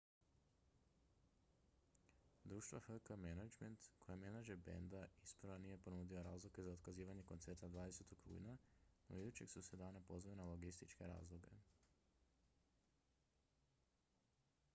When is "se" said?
9.67-9.77